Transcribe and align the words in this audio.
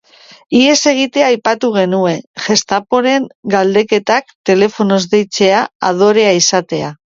Ihes 0.59 0.77
egitea 0.91 1.27
aipatu 1.33 1.69
genuen, 1.75 2.23
Gestaporen 2.45 3.29
galdeketak, 3.57 4.35
telefonoz 4.53 5.01
deitzea, 5.15 5.63
adorea 5.93 6.37
izatea. 6.43 6.93